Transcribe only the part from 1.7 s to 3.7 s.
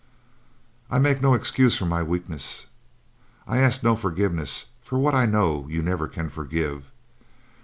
for my weakness. I